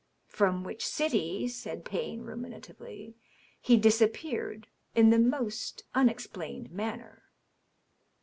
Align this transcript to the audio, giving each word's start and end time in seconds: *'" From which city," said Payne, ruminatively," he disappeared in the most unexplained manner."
*'" 0.15 0.17
From 0.39 0.63
which 0.63 0.83
city," 0.83 1.47
said 1.47 1.85
Payne, 1.85 2.23
ruminatively," 2.23 3.13
he 3.61 3.77
disappeared 3.77 4.65
in 4.95 5.11
the 5.11 5.19
most 5.19 5.83
unexplained 5.93 6.71
manner." 6.71 7.21